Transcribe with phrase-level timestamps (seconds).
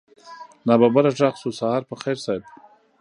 [0.67, 2.43] ناببره غږ شو سهار په خير صيب.